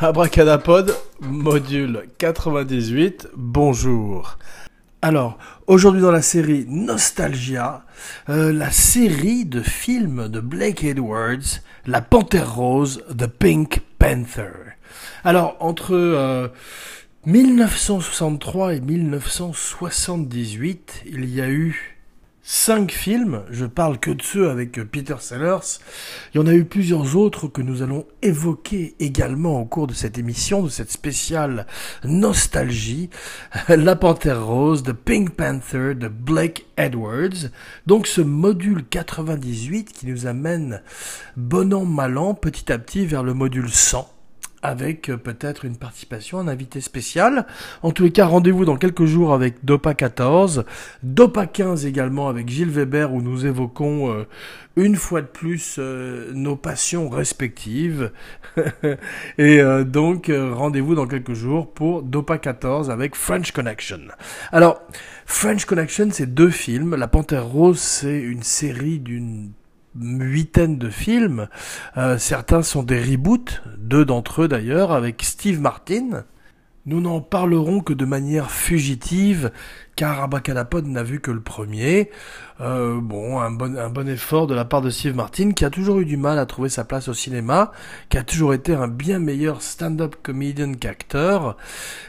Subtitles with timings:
[0.00, 4.38] Abracadapod, module 98, bonjour.
[5.02, 7.84] Alors, aujourd'hui dans la série Nostalgia,
[8.28, 14.76] euh, la série de films de Blake Edwards, La Panthère Rose, The Pink Panther.
[15.24, 16.52] Alors, entre
[17.26, 21.97] 1963 euh, et 1978, il y a eu
[22.42, 25.78] cinq films, je parle que de ceux avec Peter Sellers.
[26.32, 29.94] Il y en a eu plusieurs autres que nous allons évoquer également au cours de
[29.94, 31.66] cette émission, de cette spéciale
[32.04, 33.10] nostalgie.
[33.68, 37.50] La Panthère Rose, The Pink Panther, de Blake Edwards.
[37.86, 40.82] Donc ce module 98 qui nous amène
[41.36, 44.17] bon an mal an petit à petit vers le module 100
[44.62, 47.46] avec euh, peut-être une participation, un invité spécial.
[47.82, 50.64] En tous les cas, rendez-vous dans quelques jours avec Dopa 14,
[51.02, 54.26] Dopa 15 également avec Gilles Weber où nous évoquons euh,
[54.76, 58.12] une fois de plus euh, nos passions respectives.
[59.38, 64.00] Et donc, rendez-vous dans quelques jours pour Dopa 14 avec French Connection.
[64.50, 64.82] Alors,
[65.26, 66.96] French Connection, c'est deux films.
[66.96, 69.52] La Panthère Rose, c'est une série d'une
[70.00, 71.48] huitaine de films.
[71.96, 76.24] Euh, certains sont des reboots, deux d'entre eux d'ailleurs, avec Steve Martin.
[76.86, 79.50] Nous n'en parlerons que de manière fugitive,
[79.94, 82.08] car Abacadapod n'a vu que le premier.
[82.62, 85.70] Euh, bon, un bon, un bon effort de la part de Steve Martin, qui a
[85.70, 87.72] toujours eu du mal à trouver sa place au cinéma,
[88.08, 91.58] qui a toujours été un bien meilleur stand-up comedian qu'acteur,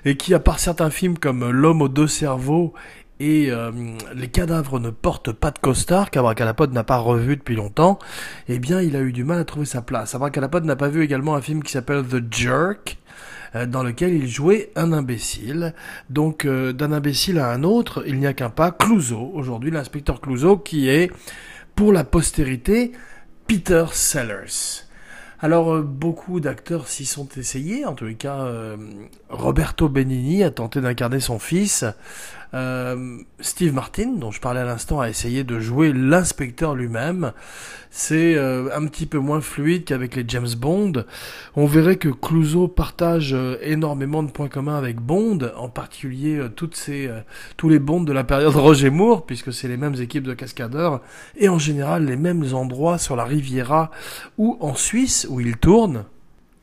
[0.06, 2.74] et qui, à part certains films comme L'homme aux deux cerveaux
[3.20, 3.72] et euh,
[4.16, 8.00] les cadavres ne portent pas de costard qu'Abracadapod n'a pas revu depuis longtemps,
[8.48, 10.16] eh bien il a eu du mal à trouver sa place.
[10.16, 12.98] Abracadapod n'a pas vu également un film qui s'appelle The Jerk,
[13.56, 15.74] euh, dans lequel il jouait un imbécile.
[16.10, 20.22] Donc euh, d'un imbécile à un autre, il n'y a qu'un pas, Clouseau, aujourd'hui l'inspecteur
[20.22, 21.12] Clouseau, qui est,
[21.76, 22.94] pour la postérité,
[23.48, 24.86] Peter Sellers.
[25.42, 28.52] Alors beaucoup d'acteurs s'y sont essayés, en tous cas
[29.30, 31.86] Roberto Benigni a tenté d'incarner son fils,
[32.54, 37.34] euh, Steve Martin, dont je parlais à l'instant, a essayé de jouer l'inspecteur lui-même.
[37.92, 41.06] C'est euh, un petit peu moins fluide qu'avec les James Bond.
[41.56, 46.90] On verrait que Clouseau partage euh, énormément de points communs avec Bond, en particulier toutes
[47.58, 51.02] tous les Bonds de la période Roger Moore, puisque c'est les mêmes équipes de cascadeurs,
[51.36, 53.92] et en général les mêmes endroits sur la Riviera
[54.38, 56.06] ou en Suisse où il tourne.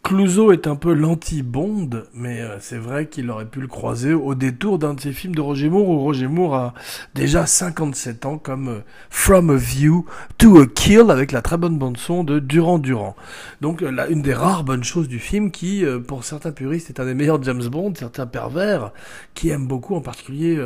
[0.06, 4.37] Clouseau est un peu l'anti-Bond, mais euh, c'est vrai qu'il aurait pu le croiser au
[4.37, 6.75] détour d'un de ses films de Roger Moore, où Roger Moore a
[7.17, 8.78] déjà 57 ans, comme euh,
[9.11, 10.06] From a View
[10.39, 13.17] to a Kill, avec la très bonne bande-son de Durand Durand.
[13.61, 17.00] Donc euh, là, une des rares bonnes choses du film, qui, pour certains puristes, est
[17.00, 18.93] un des meilleurs James Bond, certains pervers,
[19.34, 20.56] qui aiment beaucoup en particulier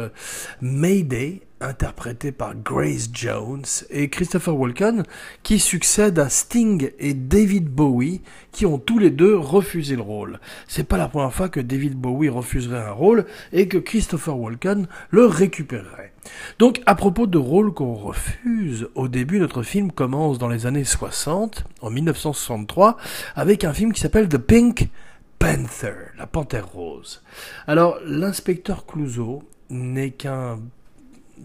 [0.60, 5.04] Mayday, interprété par Grace Jones, et Christopher Walken,
[5.42, 8.22] qui succède à Sting et David Bowie,
[8.52, 10.40] qui ont tous les deux refusé le rôle.
[10.66, 14.86] C'est pas la première fois que David Bowie refuserait un rôle et que Christopher Walken
[15.10, 16.12] le récupérerait.
[16.58, 20.84] Donc, à propos de rôles qu'on refuse, au début, notre film commence dans les années
[20.84, 22.96] 60, en 1963,
[23.34, 24.88] avec un film qui s'appelle The Pink
[25.38, 27.22] Panther, la panthère rose.
[27.66, 30.58] Alors, l'inspecteur Clouseau n'est qu'un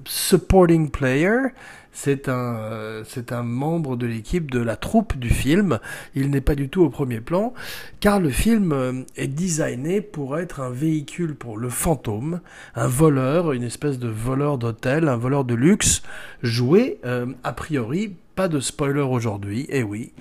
[0.05, 1.49] supporting player.
[1.91, 5.79] C'est un, euh, c'est un membre de l'équipe de la troupe du film.
[6.13, 7.53] Il n'est pas du tout au premier plan,
[8.01, 12.41] car le film euh, est designé pour être un véhicule pour le fantôme,
[12.75, 16.01] un voleur, une espèce de voleur d'hôtel, un voleur de luxe,
[16.43, 20.11] joué, euh, a priori, pas de spoiler aujourd'hui, eh oui,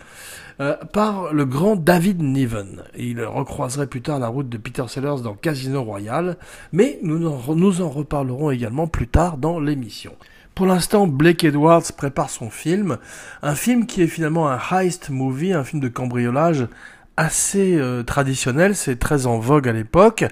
[0.60, 2.84] euh, par le grand David Niven.
[2.96, 6.36] Il recroiserait plus tard la route de Peter Sellers dans Casino Royale,
[6.72, 10.12] mais nous en, reparlerons également plus tard dans l'émission.
[10.54, 12.98] Pour l'instant, Blake Edwards prépare son film,
[13.42, 16.68] un film qui est finalement un heist movie, un film de cambriolage
[17.16, 20.24] assez euh, traditionnel, c'est très en vogue à l'époque,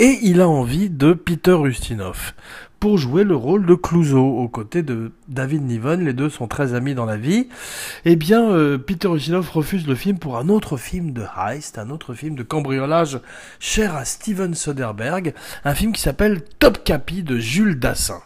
[0.00, 2.32] et il a envie de Peter Ustinov
[2.80, 6.04] pour jouer le rôle de Clouseau aux côtés de David Niven.
[6.04, 7.48] Les deux sont très amis dans la vie.
[8.04, 11.90] Eh bien, euh, Peter Ustinov refuse le film pour un autre film de heist, un
[11.90, 13.20] autre film de cambriolage
[13.58, 15.34] cher à Steven Soderbergh,
[15.64, 18.20] un film qui s'appelle Top Capi de Jules Dassin.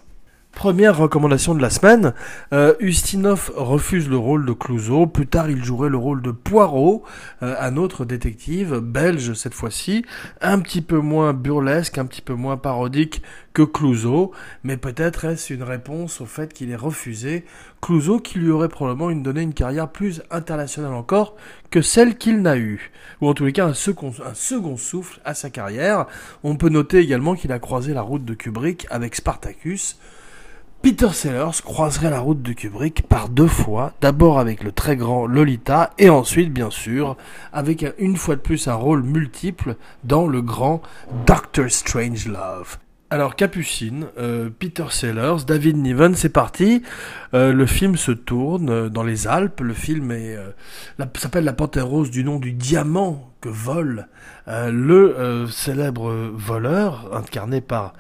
[0.55, 2.13] Première recommandation de la semaine,
[2.53, 7.03] euh, Ustinov refuse le rôle de Clouseau, plus tard il jouerait le rôle de Poirot,
[7.43, 10.05] euh, un autre détective, belge cette fois-ci,
[10.41, 13.23] un petit peu moins burlesque, un petit peu moins parodique
[13.55, 14.31] que Clouseau,
[14.63, 17.45] mais peut-être est-ce une réponse au fait qu'il ait refusé
[17.81, 21.35] Clouseau qui lui aurait probablement donné une carrière plus internationale encore
[21.71, 25.51] que celle qu'il n'a eue, ou en tous les cas un second souffle à sa
[25.51, 26.07] carrière.
[26.45, 29.99] On peut noter également qu'il a croisé la route de Kubrick avec Spartacus,
[30.83, 35.27] Peter Sellers croiserait la route de Kubrick par deux fois, d'abord avec le très grand
[35.27, 37.17] Lolita et ensuite bien sûr
[37.53, 40.83] avec une fois de plus un rôle multiple dans le grand
[41.25, 42.79] Doctor Strange Love.
[43.13, 46.83] Alors Capucine, euh, Peter Sellers, David Niven, c'est parti.
[47.35, 49.61] Euh, le film se tourne euh, dans les Alpes.
[49.61, 50.39] Le film est
[51.19, 54.09] s'appelle La Panthère Rose du nom du diamant que vole
[54.47, 57.93] le célèbre voleur incarné par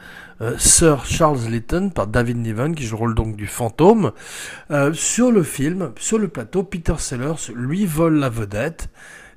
[0.56, 4.12] Sir Charles Lytton, par David Niven, qui joue le rôle donc du fantôme.
[4.94, 8.88] sur le film, sur le plateau, Peter Sellers lui vole la vedette.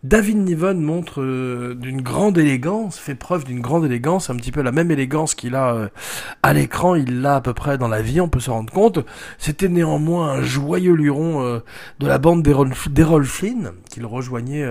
[0.05, 4.61] David Niven montre euh, d'une grande élégance, fait preuve d'une grande élégance, un petit peu
[4.61, 5.87] la même élégance qu'il a euh,
[6.43, 8.99] à l'écran, il l'a à peu près dans la vie, on peut se rendre compte.
[9.39, 11.59] C'était néanmoins un joyeux luron euh,
[11.97, 14.63] de la bande d'Errol Flynn, qu'il rejoignait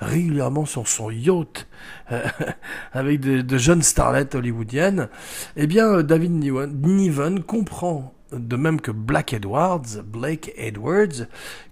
[0.00, 1.66] régulièrement sur son yacht
[2.92, 5.08] avec de, jeunes starlettes hollywoodiennes.
[5.56, 11.26] Eh bien, David Niven comprend de même que Black Edwards, Blake Edwards,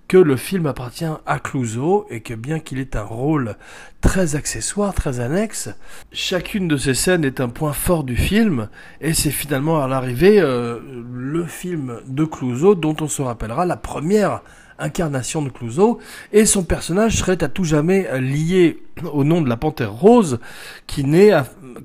[0.09, 3.57] que le film appartient à Clouseau et que bien qu'il ait un rôle
[4.03, 5.71] très accessoire, très annexe,
[6.13, 8.69] chacune de ces scènes est un point fort du film
[9.01, 10.81] et c'est finalement à l'arrivée euh,
[11.11, 14.43] le film de Clouseau dont on se rappellera la première
[14.79, 15.99] incarnation de Clouseau
[16.33, 18.83] et son personnage serait à tout jamais lié
[19.13, 20.41] au nom de la panthère rose
[20.87, 21.33] qui n'est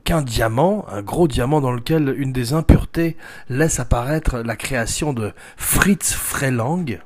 [0.04, 3.18] qu'un diamant, un gros diamant dans lequel une des impuretés
[3.50, 7.00] laisse apparaître la création de Fritz Freylang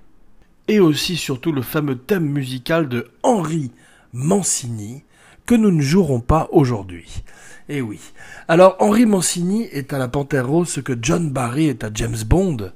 [0.68, 3.72] et aussi surtout le fameux thème musical de Henri
[4.14, 5.04] Mancini
[5.46, 7.24] que nous ne jouerons pas aujourd'hui.
[7.68, 8.00] Eh oui.
[8.48, 12.24] Alors Henri Mancini est à la Panthère Rose ce que John Barry est à James
[12.26, 12.72] Bond.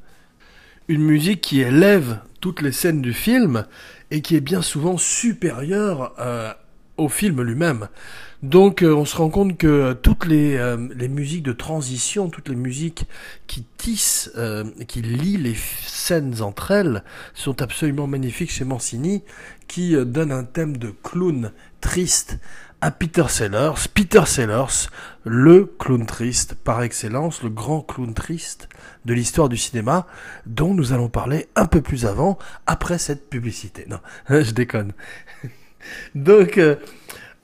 [0.87, 3.65] Une musique qui élève toutes les scènes du film
[4.11, 6.53] et qui est bien souvent supérieure euh,
[6.97, 7.87] au film lui-même.
[8.45, 12.29] Donc euh, on se rend compte que euh, toutes les, euh, les, musiques de transition,
[12.29, 13.07] toutes les musiques
[13.47, 14.31] qui tissent,
[14.87, 17.03] qui lient les scènes entre elles,
[17.33, 19.23] sont absolument magnifiques chez Mancini,
[19.67, 21.51] qui donne un thème de clown
[21.81, 22.37] triste
[22.81, 23.87] à Peter Sellers.
[23.93, 24.89] Peter Sellers,
[25.23, 28.69] le clown triste par excellence, le grand clown triste
[29.05, 30.05] de l'histoire du cinéma,
[30.45, 32.37] dont nous allons parler un peu plus avant,
[32.67, 33.85] après cette publicité.
[33.87, 33.99] Non,
[34.29, 34.93] je déconne.
[36.15, 36.59] Donc,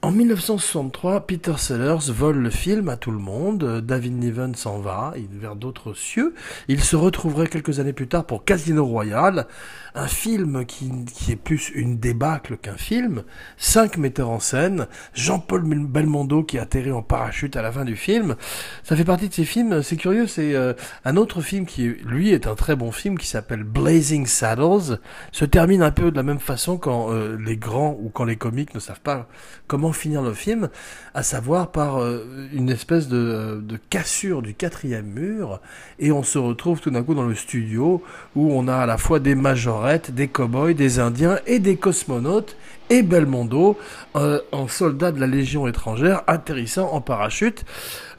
[0.04, 3.82] en 1963, Peter Sellers vole le film à tout le monde.
[3.82, 6.34] David Niven s'en va vers d'autres cieux.
[6.68, 9.46] Il se retrouverait quelques années plus tard pour Casino Royale,
[9.94, 10.92] un film qui,
[11.30, 13.22] est plus une débâcle qu'un film.
[13.58, 18.36] Cinq metteurs en scène, Jean-Paul Belmondo qui atterrit en parachute à la fin du film.
[18.84, 19.84] Ça fait partie de ces films.
[19.84, 20.74] C'est curieux, c'est euh,
[21.06, 25.00] un autre film qui, lui, est un très bon film qui s'appelle Blazing Saddles.
[25.32, 28.36] Se termine un peu de la même façon quand euh, les grands ou quand les
[28.36, 29.28] comiques ne savent pas
[29.68, 30.70] comment finir le film,
[31.14, 35.60] à savoir par euh, une espèce de, de, cassure du quatrième mur,
[36.00, 38.04] et on se retrouve tout d'un coup dans le studio
[38.36, 42.56] où on a à la fois des majorettes, des cow-boys, des indiens et des cosmonautes,
[42.90, 43.78] et Belmondo,
[44.16, 47.64] euh, en soldat de la Légion étrangère, atterrissant en parachute.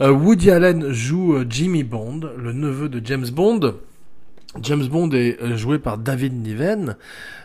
[0.00, 3.74] Euh, Woody Allen joue Jimmy Bond, le neveu de James Bond.
[4.60, 6.96] James Bond est euh, joué par David Niven.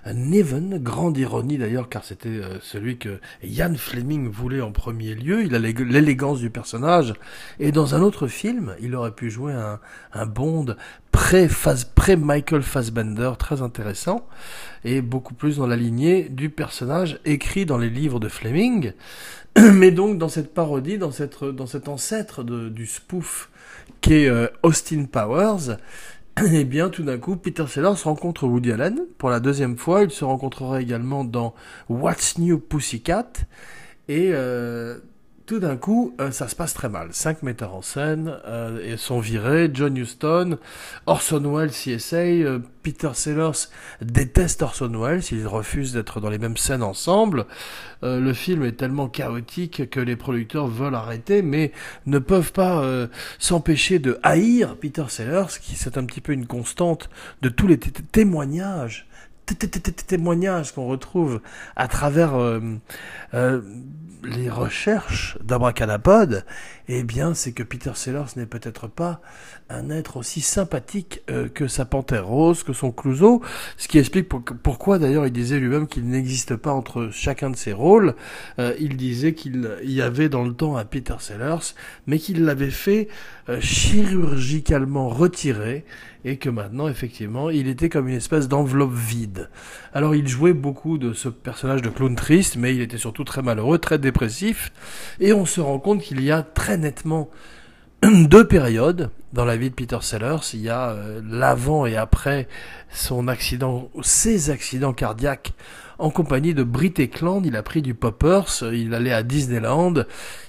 [0.05, 5.15] Euh, Niven, grande ironie d'ailleurs, car c'était euh, celui que Ian Fleming voulait en premier
[5.15, 5.45] lieu.
[5.45, 7.13] Il a l'élégance du personnage.
[7.59, 9.79] Et dans un autre film, il aurait pu jouer un,
[10.25, 10.75] Bond
[11.11, 14.27] pré-Michael Fassbender, très intéressant,
[14.83, 18.91] et beaucoup plus dans la lignée du personnage écrit dans les livres de Fleming.
[19.73, 21.37] Mais donc dans cette parodie, dans, cette,
[21.67, 23.49] cet ancêtre du spoof
[24.01, 24.29] qu'est
[24.63, 25.77] Austin Powers,
[26.45, 30.03] et eh bien, tout d'un coup, Peter Sellers rencontre Woody Allen pour la deuxième fois.
[30.03, 31.55] Il se rencontrera également dans
[31.89, 33.31] What's New Pussycat?
[34.07, 34.99] Et euh,
[35.47, 37.07] tout d'un coup, euh, ça se passe très mal.
[37.11, 39.71] Cinq metteurs en scène euh, sont virés.
[39.73, 40.57] John Huston,
[41.05, 42.43] Orson Welles s'y essaye.
[42.43, 43.69] Euh, Peter Sellers
[44.01, 45.23] déteste Orson Welles.
[45.31, 47.45] Il refuse d'être dans les mêmes scènes ensemble.
[48.01, 51.73] le film est tellement chaotique que les producteurs veulent arrêter, mais
[52.05, 52.81] ne peuvent pas
[53.39, 57.09] s'empêcher de haïr Peter Sellers, qui c'est un petit peu une constante
[57.41, 59.05] de tous les témoignages
[60.07, 61.41] témoignages qu'on retrouve
[61.75, 62.33] à travers
[64.23, 66.43] les recherches d'Abracadapod,
[66.89, 69.21] eh bien, c'est que Peter Sellers n'est peut-être pas
[69.69, 73.41] un être aussi sympathique euh, que sa panthère rose, que son Clouseau,
[73.77, 77.73] ce qui explique pourquoi d'ailleurs il disait lui-même qu'il n'existe pas entre chacun de ses
[77.73, 78.15] rôles.
[78.59, 81.73] Euh, il disait qu'il y avait dans le temps un Peter Sellers,
[82.05, 83.09] mais qu'il l'avait fait
[83.49, 85.85] euh, chirurgicalement retirer
[86.25, 89.49] et que maintenant, effectivement, il était comme une espèce d'enveloppe vide.
[89.93, 93.41] Alors, il jouait beaucoup de ce personnage de clown triste, mais il était surtout très
[93.41, 94.71] malheureux, très dépressif,
[95.19, 97.29] et on se rend compte qu'il y a très nettement
[98.03, 100.53] deux périodes dans la vie de Peter Sellers.
[100.53, 102.47] Il y a euh, l'avant et après
[102.91, 105.53] son accident, ses accidents cardiaques
[105.99, 107.43] en compagnie de Britt Ekland.
[107.45, 109.93] Il a pris du poppers, il allait à Disneyland,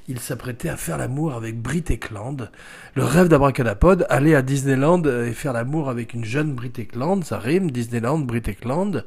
[0.09, 2.50] il s'apprêtait à faire l'amour avec Britt Ekland.
[2.95, 7.38] Le rêve d'Abracadapod, aller à Disneyland et faire l'amour avec une jeune Britt Ekland, ça
[7.38, 9.05] rime, Disneyland, Britt Ekland.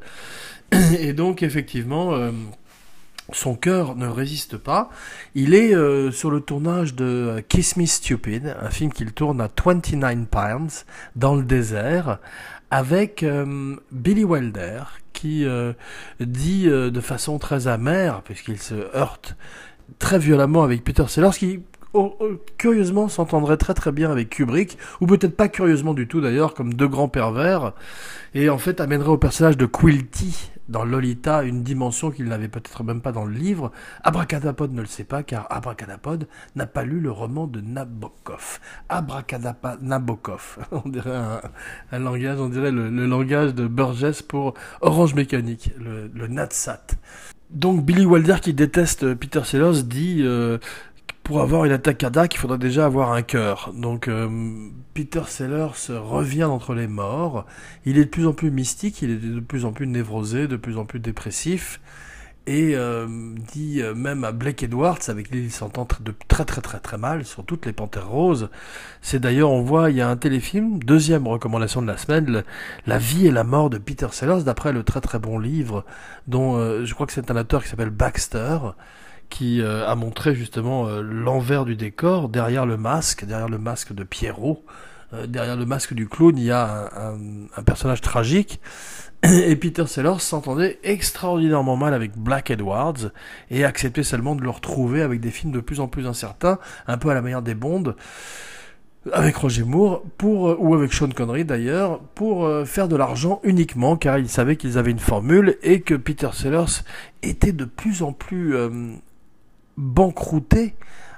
[1.00, 2.31] Et donc effectivement, euh,
[3.33, 4.89] son cœur ne résiste pas.
[5.36, 9.50] Il est euh, sur le tournage de Kiss Me Stupid, un film qu'il tourne à
[9.63, 12.19] 29 Pines, dans le désert,
[12.71, 15.73] avec euh, Billy Wilder, qui euh,
[16.19, 19.35] dit de façon très amère, puisqu'il se heurte
[19.99, 21.61] très violemment avec Peter Sellers, qui
[22.57, 26.74] curieusement s'entendrait très très bien avec Kubrick, ou peut-être pas curieusement du tout d'ailleurs, comme
[26.74, 27.74] deux grands pervers,
[28.33, 32.83] et en fait amènerait au personnage de Quilty dans Lolita une dimension qu'il n'avait peut-être
[32.83, 33.71] même pas dans le livre.
[34.03, 38.60] Abracadapod ne le sait pas car Abracadapod n'a pas lu le roman de Nabokov.
[38.89, 40.60] Abracadapod Nabokov.
[40.71, 41.15] On dirait
[41.91, 46.88] un, langage, on dirait le, langage de Burgess pour Orange Mécanique, le, le Natsat.
[47.51, 50.57] Donc Billy Wilder qui déteste Peter Sellers dit euh,
[51.31, 53.71] pour avoir une attaque cardiaque, il faudrait déjà avoir un cœur.
[53.73, 54.27] Donc euh,
[54.93, 57.45] Peter Sellers revient d'entre les morts.
[57.85, 60.57] Il est de plus en plus mystique, il est de plus en plus névrosé, de
[60.57, 61.79] plus en plus dépressif.
[62.47, 63.07] Et euh,
[63.53, 66.97] dit euh, même à Blake Edwards, avec qui il s'entend de très très très très
[66.97, 68.50] mal sur toutes les Panthères Roses.
[69.01, 72.43] C'est d'ailleurs, on voit, il y a un téléfilm, deuxième recommandation de la semaine,
[72.85, 75.85] La vie et la mort de Peter Sellers, d'après le très très bon livre,
[76.27, 78.57] dont je crois que c'est un auteur qui s'appelle Baxter,
[79.31, 83.93] qui euh, a montré justement euh, l'envers du décor, derrière le masque, derrière le masque
[83.93, 84.63] de Pierrot,
[85.13, 86.91] euh, derrière le masque du clown, il y a
[87.57, 88.59] un, personnage tragique.
[89.23, 93.11] Et Peter Sellers s'entendait extraordinairement mal avec Black Edwards
[93.50, 96.97] et acceptait seulement de le retrouver avec des films de plus en plus incertains, un
[96.97, 97.95] peu à la manière des Bonds,
[99.13, 104.17] avec Roger Moore, pour, ou avec Sean Connery d'ailleurs, pour faire de l'argent uniquement, car
[104.17, 106.81] il savait qu'ils avaient une formule et que Peter Sellers
[107.23, 108.55] était de plus en plus
[109.77, 110.75] bancrouté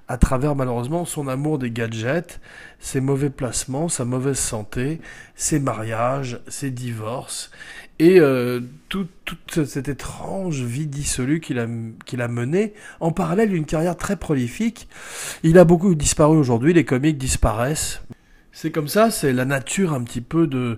[0.07, 2.41] à travers malheureusement son amour des gadgets,
[2.79, 4.99] ses mauvais placements, sa mauvaise santé,
[5.35, 7.51] ses mariages, ses divorces
[7.99, 11.67] et euh, toute cette étrange vie dissolue qu'il a,
[12.05, 14.87] qu'il a menée en parallèle d'une carrière très prolifique.
[15.43, 18.01] Il a beaucoup disparu aujourd'hui, les comics disparaissent.
[18.55, 20.77] C'est comme ça, c'est la nature un petit peu de,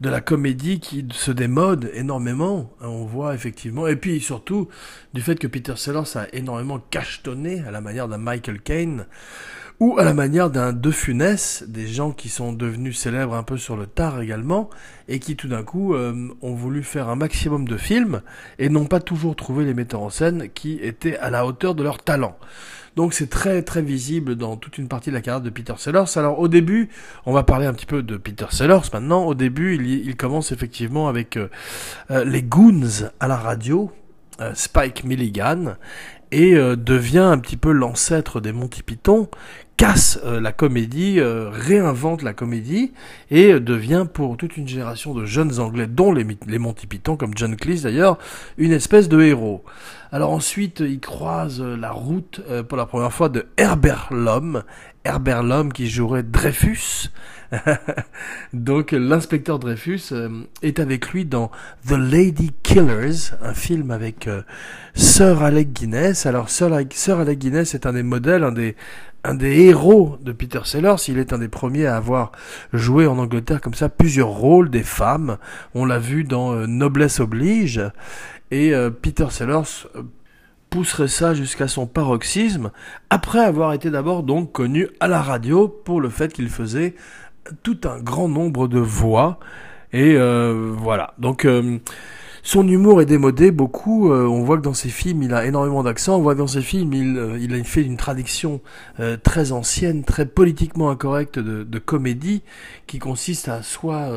[0.00, 2.72] de la comédie qui se démode énormément.
[2.80, 4.68] On voit effectivement, et puis surtout
[5.12, 9.04] du fait que Peter Sellers a énormément cachetonné à la manière d'un Michael Caine
[9.80, 13.58] ou à la manière d'un De Funès, des gens qui sont devenus célèbres un peu
[13.58, 14.70] sur le tard également,
[15.06, 18.22] et qui tout d'un coup euh, ont voulu faire un maximum de films
[18.58, 21.82] et n'ont pas toujours trouvé les metteurs en scène qui étaient à la hauteur de
[21.82, 22.38] leur talent.
[22.96, 26.04] Donc c'est très très visible dans toute une partie de la carrière de Peter Sellers.
[26.16, 26.88] Alors au début,
[27.26, 29.24] on va parler un petit peu de Peter Sellers maintenant.
[29.24, 31.48] Au début, il, commence effectivement avec euh,
[32.10, 33.90] euh, les Goons à la radio,
[34.40, 35.76] euh, Spike Milligan,
[36.32, 39.28] et devient un petit peu l'ancêtre des Monty Python,
[39.80, 42.92] casse la comédie, réinvente la comédie
[43.30, 47.56] et devient pour toute une génération de jeunes Anglais, dont les, Monty Python, comme John
[47.56, 48.18] Cleese d'ailleurs,
[48.58, 49.64] une espèce de héros.
[50.12, 54.64] Alors ensuite, il croise la route euh, pour la première fois de Herbert Lom,
[55.04, 57.08] Herbert Lom qui jouerait Dreyfus.
[58.52, 60.28] Donc l'inspecteur Dreyfus euh,
[60.62, 61.50] est avec lui dans
[61.88, 64.42] The Lady Killers, un film avec euh,
[64.94, 66.26] Sir Alec Guinness.
[66.26, 68.76] Alors Sir, Alec Guinness est un des modèles, un des
[69.22, 70.96] un des héros de Peter Sellers.
[71.08, 72.32] Il est un des premiers à avoir
[72.72, 75.36] joué en Angleterre comme ça plusieurs rôles des femmes.
[75.74, 77.82] On l'a vu dans Noblesse oblige.
[78.50, 80.02] Et euh, Peter Sellers euh,
[80.70, 82.70] pousserait ça jusqu'à son paroxysme,
[83.08, 86.94] après avoir été d'abord donc connu à la radio pour le fait qu'il faisait
[87.62, 89.38] tout un grand nombre de voix.
[89.92, 91.14] Et euh, voilà.
[91.18, 91.46] Donc
[92.42, 94.10] son humour est démodé beaucoup.
[94.12, 96.16] on voit que dans ses films, il a énormément d'accent.
[96.16, 98.60] On voit que dans ses films, il, il a fait une tradition
[99.22, 102.42] très ancienne, très politiquement incorrecte de, comédie,
[102.86, 104.08] qui consiste à soit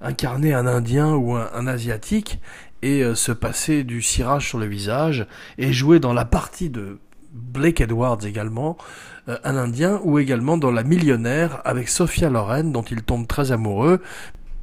[0.00, 2.38] incarner un Indien ou un, un Asiatique,
[2.84, 5.26] et euh, se passer du cirage sur le visage
[5.56, 6.98] et jouer dans la partie de
[7.32, 8.82] Blake Edwards également, euh,
[9.26, 14.00] un Indien, ou également dans La Millionnaire avec Sophia Loren dont il tombe très amoureux.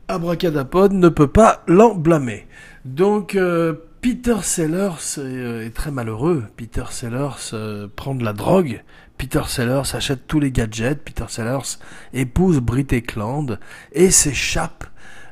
[0.08, 2.48] Abracadapod ne peut pas l'en blâmer.
[2.86, 6.44] Donc euh, Peter Sellers est, très malheureux.
[6.58, 7.56] Peter Sellers
[7.96, 8.84] prend de la drogue.
[9.18, 11.04] Peter Sellers achète tous les gadgets.
[11.04, 11.78] Peter Sellers
[12.14, 13.60] épouse Brit Eklund
[13.92, 14.86] et s'échappe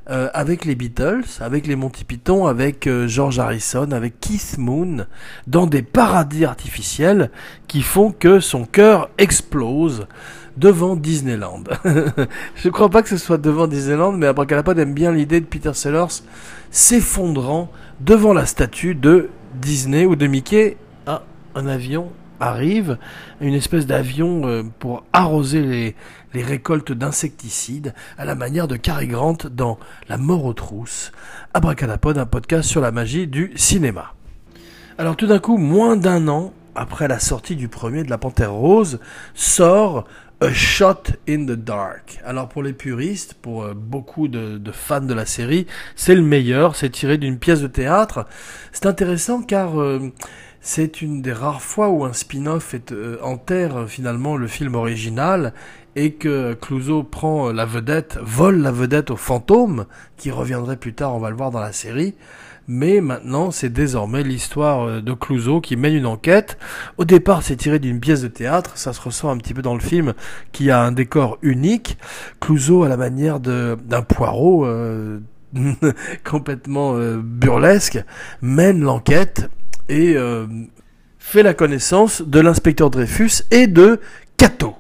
[0.10, 5.06] euh, avec les Beatles, avec les Monty Python, avec euh, George Harrison, avec Keith Moon,
[5.46, 7.30] dans des paradis artificiels
[7.68, 10.08] qui font que son cœur explose
[10.58, 11.64] devant Disneyland.
[11.86, 15.46] je ne crois pas que ce soit devant Disneyland, mais Abracadapod aime bien l'idée de
[15.46, 16.24] Peter Sellers
[16.72, 19.30] s'effondrant devant la statue de
[19.62, 20.78] Disney ou de Mickey.
[21.06, 21.24] Ah,
[21.56, 22.98] un avion arrive,
[23.42, 25.96] une espèce d'avion euh, pour arroser les,
[26.34, 31.12] les récoltes d'insecticides à la manière de Cary Grant dans La mort aux trousses.
[31.54, 34.14] Abracadapod, un podcast sur la magie du cinéma.
[34.98, 38.54] Alors tout d'un coup, moins d'un an après la sortie du premier de La Panthère
[38.54, 39.00] Rose,
[39.34, 40.06] sort
[40.42, 42.20] A Shot in the Dark.
[42.24, 46.78] Alors pour les puristes, pour euh, beaucoup de, fans de la série, c'est le meilleur,
[46.78, 48.26] c'est tiré d'une pièce de théâtre.
[48.72, 50.14] C'est intéressant car euh,
[50.62, 55.54] c'est une des rares fois où un spin-off euh, enterre finalement le film original
[56.00, 61.14] et que Clouseau prend la vedette, vole la vedette au fantôme, qui reviendrait plus tard,
[61.14, 62.16] on va le voir dans la série
[62.70, 66.58] mais maintenant c'est désormais l'histoire euh, de Clouseau qui mène une enquête.
[66.98, 69.74] Au départ c'est tiré d'une pièce de théâtre, ça se ressent un petit peu dans
[69.74, 70.14] le film
[70.52, 71.98] qui a un décor unique.
[72.40, 75.20] Clouseau à la manière d'un poireau euh,
[76.24, 78.04] complètement euh, burlesque
[78.44, 79.50] mène l'enquête
[79.90, 80.16] et
[81.18, 84.00] fait la connaissance de l'inspecteur Dreyfus et de
[84.38, 84.76] Cato.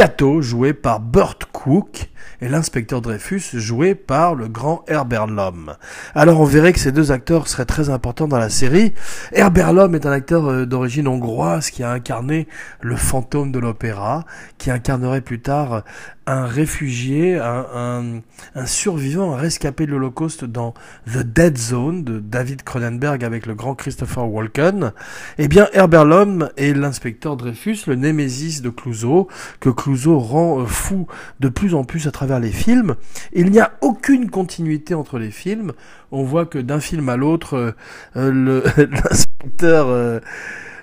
[0.00, 2.09] Cato joué par Burt Cook
[2.40, 5.74] et l'inspecteur Dreyfus joué par le grand Herbert Lom.
[6.14, 8.94] Alors on verrait que ces deux acteurs seraient très importants dans la série.
[9.32, 12.48] Herbert Lom est un acteur euh, d'origine hongroise qui a incarné
[12.80, 14.24] le fantôme de l'opéra,
[14.58, 15.82] qui incarnerait plus tard
[16.30, 18.20] un réfugié, un,
[18.64, 20.74] survivant, un rescapé de l'Holocauste dans
[21.12, 24.92] The Dead Zone de David Cronenberg avec le grand Christopher Walken,
[25.38, 30.66] eh bien Herbert Lom est l'inspecteur Dreyfus, le némésis de Clouseau, que Clouseau rend euh,
[30.66, 31.08] fou
[31.40, 32.96] de plus en plus à travers les films.
[33.32, 35.72] Il n'y a aucune continuité entre les films.
[36.10, 37.74] On voit que d'un film à l'autre,
[38.16, 40.20] euh, l'inspecteur...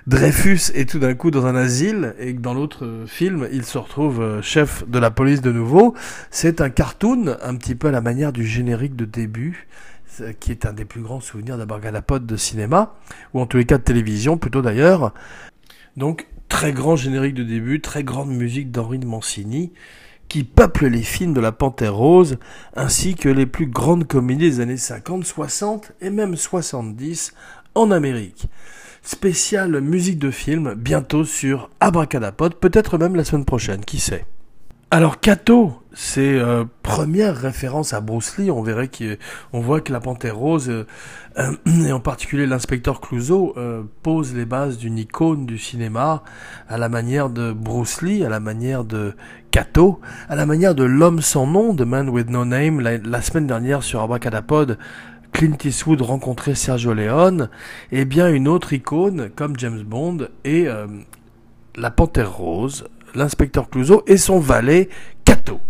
[0.08, 3.62] Dreyfus est tout d'un coup dans un asile et que dans l'autre euh, film, il
[3.66, 5.94] se retrouve euh, chef de la police de nouveau.
[6.30, 9.68] C'est un cartoon, un petit peu à la manière du générique de début,
[10.40, 12.94] qui est un des plus grands souvenirs d'Abarganapote de cinéma,
[13.34, 15.12] ou en tous les cas de télévision plutôt d'ailleurs.
[15.98, 19.72] Donc, très grand générique de début, très grande musique d'Henri de Mancini,
[20.28, 22.38] qui peuple les films de la Panthère Rose,
[22.76, 27.32] ainsi que les plus grandes comédies des années 50, 60 et même 70
[27.74, 28.48] en Amérique
[29.02, 34.26] spéciale musique de film bientôt sur Abracadapod, peut-être même la semaine prochaine, qui sait?
[34.90, 38.50] Alors Kato, c'est euh, première référence à Bruce Lee.
[38.50, 41.52] On verrait qu'on voit que la Panthère Rose euh,
[41.86, 46.22] et en particulier l'inspecteur Clouseau euh, pose les bases d'une icône du cinéma
[46.70, 49.12] à la manière de Bruce Lee, à la manière de
[49.50, 52.80] Kato, à la manière de l'homme sans nom de Man with No Name.
[52.80, 54.78] La, semaine dernière sur Abracadapod,
[55.32, 57.50] Clint Eastwood rencontrait Sergio Leone,
[57.92, 60.86] et bien une autre icône comme James Bond et euh,
[61.76, 64.88] la Panthère Rose, l'inspecteur Clouseau et son valet
[65.24, 65.60] Cato.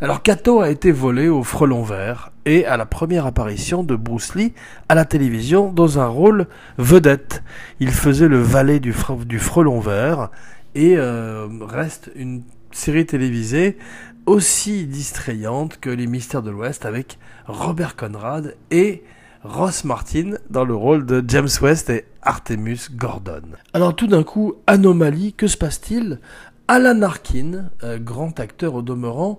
[0.00, 4.34] Alors Cato a été volé au Frelon Vert et à la première apparition de Bruce
[4.34, 4.52] Lee
[4.88, 6.46] à la télévision dans un rôle
[6.78, 7.42] vedette.
[7.80, 10.30] Il faisait le valet du, Frelon Vert
[10.74, 13.78] et euh, reste une série télévisée
[14.26, 19.04] aussi distrayante que Les Mystères de l'Ouest avec Robert Conrad et
[19.44, 23.42] Ross Martin dans le rôle de James West et Artemus Gordon.
[23.74, 26.18] Alors tout d'un coup, anomalie, que se passe-t-il?
[26.66, 29.38] Alan Arkin, euh, grand acteur au demeurant,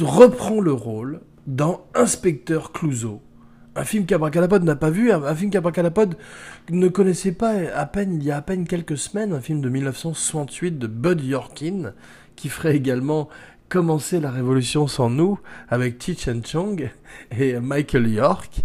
[0.00, 3.20] reprend le rôle dans Inspecteur Clouseau.
[3.74, 6.16] Un film qu'Abracadapod n'a pas vu, un, film qu'Abracadapod
[6.70, 9.68] ne connaissait pas à peine, il y a à peine quelques semaines, un film de
[9.68, 11.92] 1968 de Bud Yorkin,
[12.36, 13.28] qui ferait également
[13.68, 15.38] commencer la révolution sans nous
[15.68, 16.90] avec Chen Chong
[17.38, 18.64] et Michael York.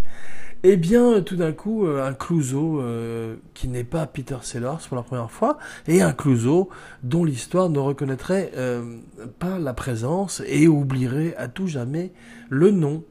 [0.64, 4.96] Eh bien, tout d'un coup, euh, un Clouseau euh, qui n'est pas Peter Sellers pour
[4.96, 6.70] la première fois, et un Clouseau
[7.02, 8.98] dont l'histoire ne reconnaîtrait euh,
[9.40, 12.14] pas la présence et oublierait à tout jamais
[12.50, 13.04] le nom.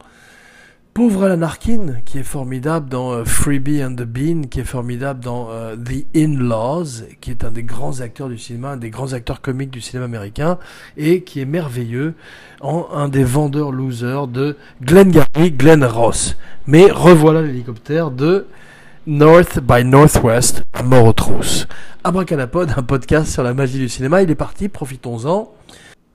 [0.93, 5.21] Pauvre Alan Arkin, qui est formidable dans euh, Freebie and the Bean, qui est formidable
[5.23, 9.13] dans euh, The In-Laws, qui est un des grands acteurs du cinéma, un des grands
[9.13, 10.57] acteurs comiques du cinéma américain,
[10.97, 12.13] et qui est merveilleux
[12.59, 16.35] en un des vendeurs losers de Glenn Gary, Glenn Ross.
[16.67, 18.47] Mais revoilà l'hélicoptère de
[19.07, 21.69] North by Northwest, à mort aux trousses.
[22.03, 25.53] Abracadapod, un podcast sur la magie du cinéma, il est parti, profitons-en.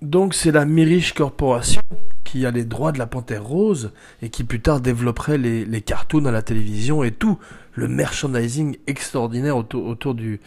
[0.03, 1.81] Donc c'est la Mirish Corporation
[2.23, 6.27] qui a les droits de la Panthère Rose et qui plus tard développerait les, cartoons
[6.27, 7.39] à la télévision et tout
[7.73, 10.41] le merchandising extraordinaire autour, du,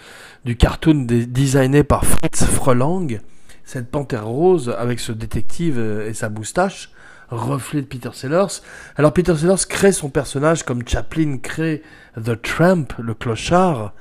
[0.57, 3.19] cartoon designé par Fritz Frolang.
[3.65, 6.91] Cette Panthère Rose avec ce détective euh, et sa moustache,
[7.29, 8.61] reflet de Peter Sellers.
[8.97, 11.81] Alors Peter Sellers crée son personnage comme Chaplin crée
[12.15, 13.93] The Tramp, le clochard,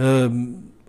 [0.00, 0.28] euh,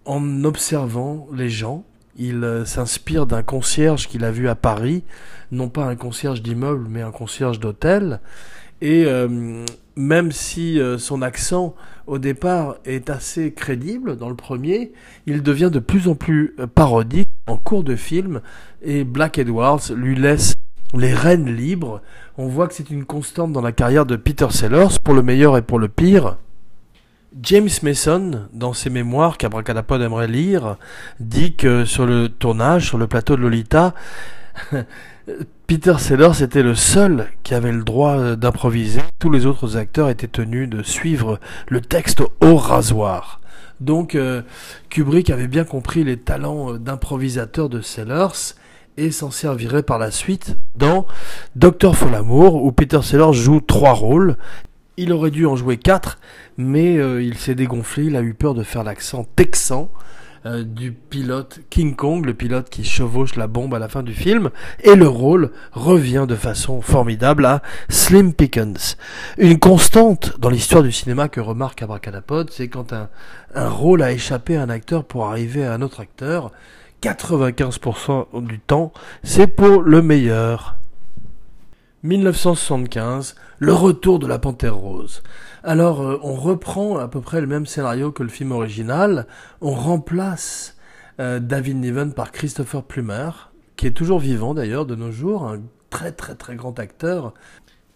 [0.06, 1.86] en observant les gens
[2.20, 5.04] il euh, s'inspire d'un concierge qu'il a vu à Paris,
[5.52, 8.20] non pas un concierge d'immeuble, mais un concierge d'hôtel.
[8.82, 11.76] Et euh, même si euh, son accent
[12.08, 14.92] au départ est assez crédible dans le premier,
[15.26, 18.42] il devient de plus en plus parodique en cours de film
[18.82, 20.54] et Black Edwards lui laisse
[20.94, 22.02] les rênes libres.
[22.38, 25.58] On voit que c'est une constante dans la carrière de Peter Sellers, pour le meilleur
[25.58, 26.38] et pour le pire.
[27.44, 30.78] James Mason, dans ses mémoires qu'Abracadapod aimerait lire,
[31.20, 33.94] dit que sur le tournage, sur le plateau de Lolita,
[35.68, 39.02] Peter Sellers était le seul qui avait le droit d'improviser.
[39.20, 43.42] Tous les autres acteurs étaient tenus de suivre le texte au rasoir.
[43.80, 44.42] Donc euh,
[44.90, 48.56] Kubrick avait bien compris les talents d'improvisateur de Sellers
[48.98, 51.06] et s'en servirait par la suite dans
[51.56, 54.36] Docteur Folamour où Peter Sellers joue trois rôles
[55.00, 56.20] il aurait dû en jouer 4,
[56.60, 59.90] mais euh, il s'est dégonflé, il a eu peur de faire l'accent texan
[60.46, 64.14] euh, du pilote King Kong, le pilote qui chevauche la bombe à la fin du
[64.14, 64.50] film,
[64.84, 68.98] et le rôle revient de façon formidable à Slim Pickens.
[69.38, 73.08] Une constante dans l'histoire du cinéma que remarque Abracadapod, c'est quand un,
[73.56, 76.52] un rôle a échappé à un acteur pour arriver à un autre acteur,
[77.02, 78.92] 95% du temps,
[79.24, 80.76] c'est pour le meilleur.
[82.04, 85.22] 1975, le retour de la Panthère Rose.
[85.64, 89.28] Alors, euh, on reprend à peu près le même scénario que le film original.
[89.60, 90.78] On remplace
[91.20, 95.60] euh, David Niven par Christopher Plummer, qui est toujours vivant d'ailleurs de nos jours, un
[95.90, 97.34] très très très grand acteur,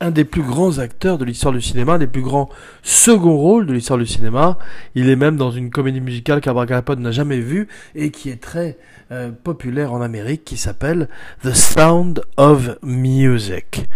[0.04, 2.50] un des plus grands acteurs de l'histoire du cinéma, des plus grands
[2.82, 4.58] second rôles de l'histoire du cinéma.
[4.96, 8.78] Il est même dans une comédie musicale qu'Abracadapod n'a jamais vue et qui est très
[9.12, 11.08] euh, populaire en Amérique, qui s'appelle
[11.44, 13.88] The Sound of Music.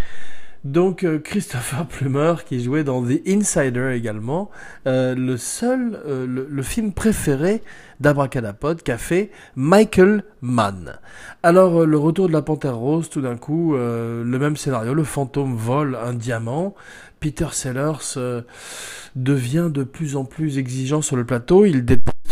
[0.64, 4.50] Donc euh, Christopher Plummer qui jouait dans The Insider également,
[4.86, 7.62] euh, le seul, euh, le, film préféré
[8.00, 11.00] d'Abracadapod qu'a fait Michael Mann.
[11.44, 15.56] Alors le retour de la Panthère Rose, tout d'un coup, le même scénario, le fantôme
[15.56, 16.76] vole un diamant,
[17.20, 18.44] Peter Sellers
[19.16, 21.66] devient de plus en plus exigeant sur le plateau.
[21.66, 21.86] Il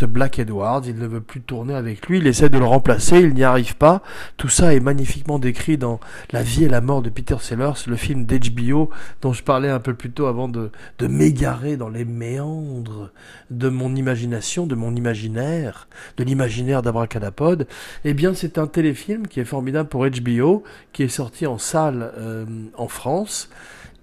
[0.04, 3.34] Black Edwards, il ne veut plus tourner avec lui, il essaie de le remplacer, il
[3.34, 4.02] n'y arrive pas.
[4.36, 6.00] Tout ça est magnifiquement décrit dans
[6.32, 8.90] La vie et la mort de Peter Sellers, le film d'HBO
[9.22, 13.10] dont je parlais un peu plus tôt avant de, de m'égarer dans les méandres
[13.50, 17.66] de mon imagination, de mon imaginaire, de l'imaginaire d'Abracadapod.
[18.04, 22.12] Eh bien, c'est un téléfilm qui est formidable pour HBO, qui est sorti en salle
[22.18, 22.44] euh,
[22.76, 23.48] en France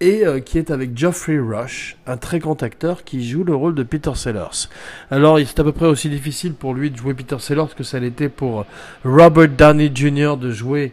[0.04, 3.74] et euh, qui est avec Geoffrey Rush, un très grand acteur qui joue le rôle
[3.74, 4.68] de Peter Sellers.
[5.10, 8.00] Alors, c'est à peu près aussi difficile pour lui de jouer Peter Sellers que ça
[8.00, 8.66] l'était pour
[9.06, 10.36] Robert Downey Jr.
[10.38, 10.92] de jouer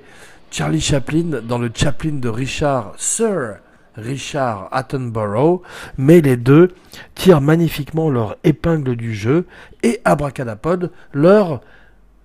[0.53, 3.57] Charlie Chaplin dans le Chaplin de Richard Sir
[3.97, 5.63] Richard Attenborough,
[5.99, 6.73] mais les deux
[7.17, 9.47] tirent magnifiquement leur épingle du jeu
[9.83, 11.61] et Abracadapod leur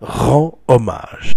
[0.02, 1.34] rend hommage.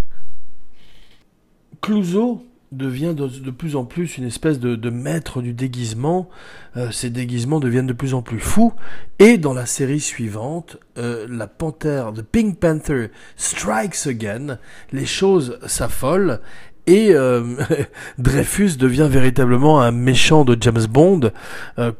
[1.80, 6.28] Clouseau devient de, plus en plus une espèce de, maître du déguisement.
[6.76, 8.72] Euh, déguisements deviennent de plus en plus fous.
[9.18, 14.58] Et dans la série suivante, euh, la panthère, The Pink Panther Strikes Again,
[14.92, 16.40] les choses s'affolent.
[16.86, 17.56] Et euh,
[18.18, 21.32] Dreyfus devient véritablement un méchant de James Bond,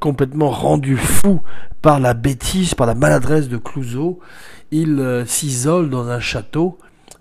[0.00, 1.40] complètement rendu fou
[1.82, 4.20] par la bêtise, par la maladresse de Clouseau.
[4.70, 6.78] Il s'isole dans un château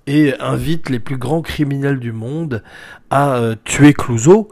[0.07, 2.63] et invite les plus grands criminels du monde
[3.09, 4.49] à euh, tuer Clouseau.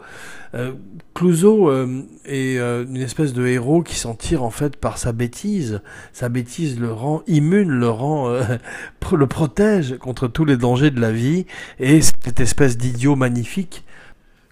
[0.53, 0.73] Euh,
[1.13, 5.81] Clouseau euh, est une espèce de héros qui s'en tire en fait par sa bêtise.
[6.11, 8.37] Sa bêtise le rend immune, le rend,
[9.13, 11.45] le protège contre tous les dangers de la vie.
[11.79, 13.85] Et cette espèce d'idiot magnifique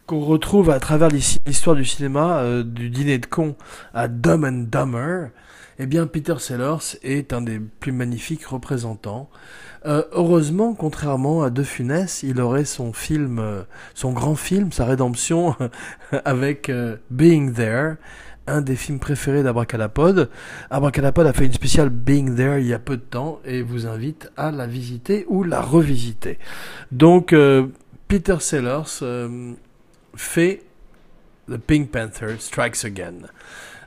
[0.05, 3.55] qu'on retrouve à travers l'histoire du cinéma, du dîner de cons
[3.93, 5.29] à Dumb and Dumber,
[5.79, 9.29] eh bien Peter Sellers est un des plus magnifiques représentants.
[9.86, 14.86] Euh, heureusement, contrairement à De Funès, il aurait son film, euh, son grand film, sa
[14.86, 15.55] rédemption
[16.25, 17.95] avec euh, Being There,
[18.47, 20.29] un des films préférés d'Abracadapod.
[20.69, 23.88] Abracadapod a fait une spéciale Being There il y a peu de temps et vous
[23.88, 26.39] invite à la visiter ou la revisiter.
[26.91, 27.36] Donc,
[28.07, 29.03] Peter Sellers
[30.15, 30.62] fait
[31.49, 33.27] The Pink Panther Strikes Again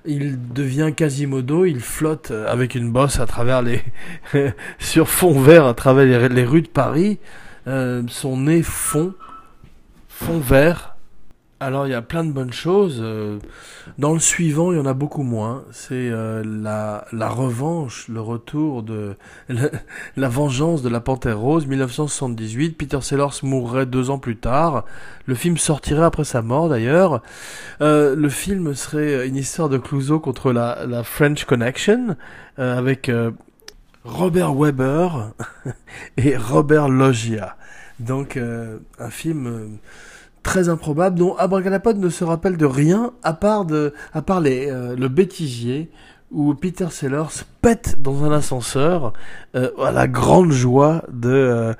[0.06, 3.82] il devient Quasimodo, il flotte avec une bosse à travers les
[4.78, 7.18] sur fond vert à travers les, rues de Paris.
[7.66, 9.14] Euh, son nez fond
[10.08, 10.95] fond vert
[11.60, 12.98] alors il y a plein de bonnes choses.
[13.02, 13.38] Euh,
[13.98, 15.64] dans le suivant, il y en a beaucoup moins.
[15.72, 19.16] C'est euh, la, la revanche, le retour de
[20.16, 22.76] la, vengeance de la Panthère Rose, 1978.
[22.76, 24.84] Peter Sellers mourrait deux ans plus tard.
[25.26, 27.22] Le film sortirait après sa mort d'ailleurs.
[27.80, 32.16] Euh, le film serait une histoire de Clouseau contre la, la French Connection
[32.58, 33.10] avec
[34.06, 35.32] Robert Weber
[36.16, 37.56] et Robert Loggia.
[37.98, 39.66] Donc euh, un film euh,
[40.46, 43.92] très improbable dont Abracadapod ne se rappelle de rien à part, de,
[44.40, 45.90] les, euh, le bêtisier
[46.30, 49.12] où Peter Sellers pète dans un ascenseur
[49.54, 51.74] à la grande joie de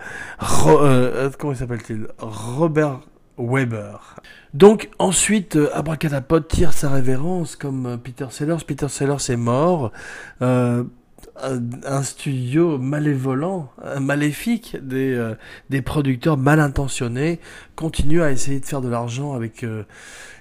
[1.39, 2.09] comment s'appelle-t-il?
[2.19, 3.01] Robert
[3.39, 4.17] Weber.
[4.55, 8.65] Donc ensuite, Abracadapod tire sa révérence comme Peter Sellers.
[8.67, 9.93] Peter Sellers est mort
[11.43, 13.71] un studio malévolant,
[14.01, 15.35] maléfique des, euh,
[15.71, 17.41] des producteurs mal intentionnés
[17.75, 19.85] continue à essayer de faire de l'argent avec euh,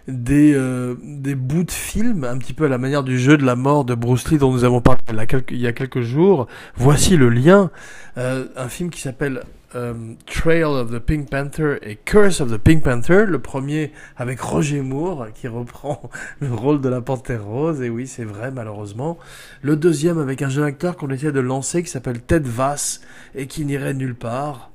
[0.07, 3.45] des, euh, des bouts de films, un petit peu à la manière du jeu de
[3.45, 5.01] la mort de Bruce Lee dont nous avons parlé
[5.49, 6.47] il y a quelques, jours.
[6.75, 7.71] Voici le lien,
[8.15, 9.41] un film qui s'appelle
[9.73, 14.39] euh, Trail of the Pink Panther et Curse of the Pink Panther, le premier avec
[14.39, 19.17] Roger Moore qui reprend le rôle de la panthère rose, et oui c'est vrai malheureusement.
[19.61, 23.01] Le deuxième avec un jeune acteur qu'on essaie de lancer qui s'appelle Ted Vass
[23.33, 24.71] et qui n'irait nulle part.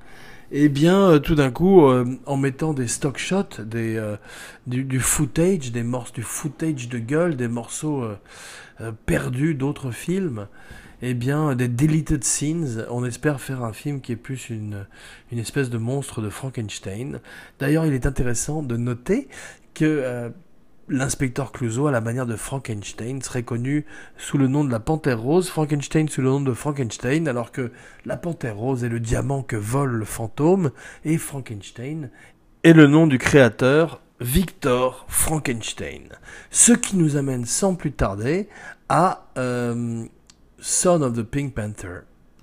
[0.53, 4.03] Et eh bien, euh, tout d'un coup, euh, en mettant des stock shots, des,
[4.66, 8.05] du, du, footage, des morceaux, du footage de gueule, des morceaux
[9.07, 10.48] perdus d'autres films,
[11.03, 12.87] eh bien, des deleted scenes.
[12.91, 14.87] On espère faire un film qui est plus une,
[15.33, 17.21] une espèce de monstre de Frankenstein.
[17.59, 19.29] D'ailleurs, il est intéressant de noter
[19.75, 20.31] que euh,
[20.89, 23.87] l'inspecteur Clouseau, à la manière de Frankenstein, serait connu
[24.19, 27.71] sous le nom de la Panthère Rose, Frankenstein sous le nom de Frankenstein, alors que
[28.05, 30.71] la Panthère Rose est le diamant que vole le fantôme,
[31.05, 32.11] et Frankenstein
[32.63, 36.11] est le nom du créateur Victor Frankenstein.
[36.51, 38.49] Ce qui nous amène sans plus tarder
[38.91, 40.05] à euh,
[40.61, 42.01] Son of the Pink Panther.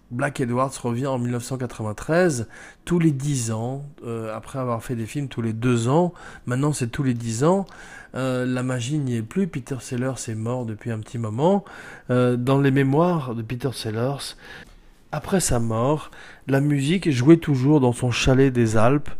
[0.10, 2.48] Black Edwards revient en 1993,
[2.84, 6.14] tous les 10 ans, euh, après avoir fait des films tous les 2 ans,
[6.48, 7.66] maintenant c'est tous les 10 ans,
[8.16, 11.64] euh, la magie n'y est plus, Peter Sellers est mort depuis un petit moment.
[12.10, 14.36] Euh, dans les mémoires de Peter Sellers,
[15.12, 16.10] après sa mort,
[16.48, 19.12] la musique jouait toujours dans son chalet des Alpes,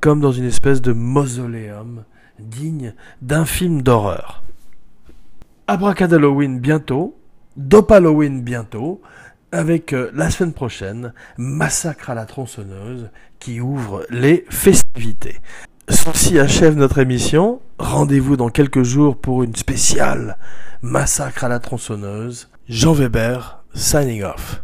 [0.00, 2.04] comme dans une espèce de mausoléum,
[2.40, 4.42] digne d'un film d'horreur.
[5.68, 7.19] Abracadalloween bientôt,
[7.56, 9.02] Dope Halloween bientôt,
[9.52, 15.38] avec euh, la semaine prochaine, Massacre à la tronçonneuse qui ouvre les festivités.
[15.88, 17.60] Ceci achève notre émission.
[17.78, 20.36] Rendez-vous dans quelques jours pour une spéciale
[20.82, 22.48] Massacre à la tronçonneuse.
[22.68, 24.62] Jean Weber, signing off.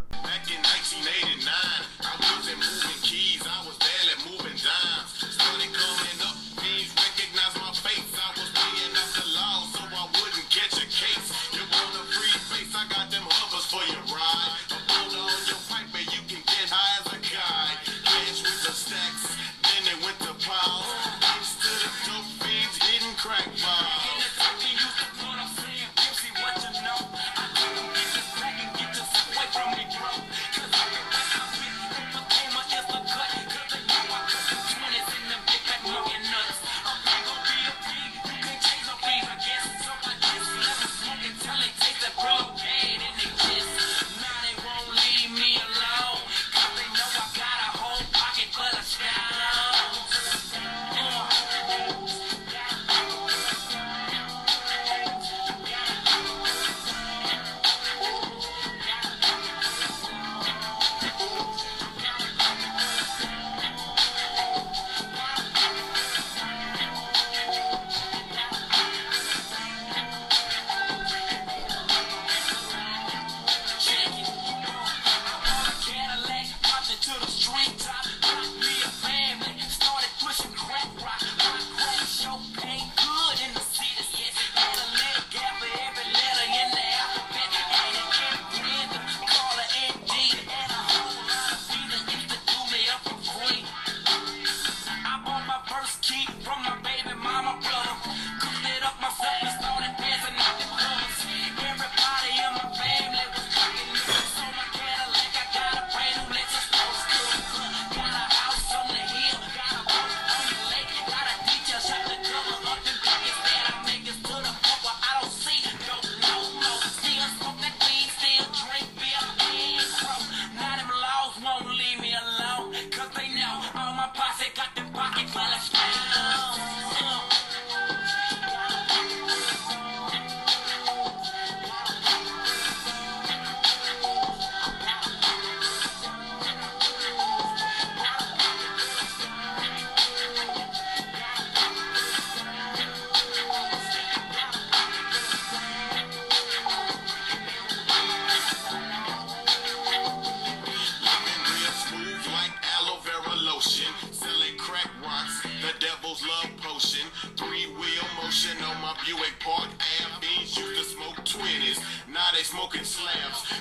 [159.06, 161.78] You ain't part and beans You can smoke 20s.
[162.12, 163.55] Now they smoking slabs.